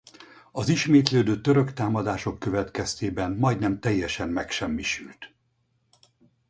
[0.51, 5.33] Az ismétlődő török támadások következtében majdnem teljesen megsemmisült.